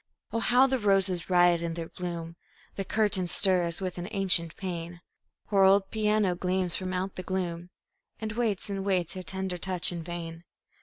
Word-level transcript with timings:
Oh, 0.33 0.39
how 0.39 0.65
the 0.65 0.79
roses 0.79 1.29
riot 1.29 1.61
in 1.61 1.75
their 1.75 1.87
bloom! 1.89 2.35
The 2.75 2.83
curtains 2.83 3.31
stir 3.31 3.65
as 3.65 3.81
with 3.81 3.99
an 3.99 4.07
ancient 4.09 4.55
pain; 4.57 5.01
Her 5.49 5.63
old 5.63 5.91
piano 5.91 6.33
gleams 6.33 6.75
from 6.75 6.91
out 6.91 7.17
the 7.17 7.21
gloom 7.21 7.69
And 8.19 8.31
waits 8.31 8.67
and 8.67 8.83
waits 8.83 9.13
her 9.13 9.21
tender 9.21 9.59
touch 9.59 9.91
in 9.91 10.01
vain. 10.01 10.43